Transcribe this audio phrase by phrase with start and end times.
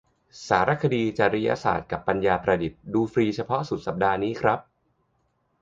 [0.47, 4.59] สารคดี จริยศาสตร์กับปัญญาประดิษฐ์ ดูฟรีเฉพาะสุดสัปดาห์นี้ครับ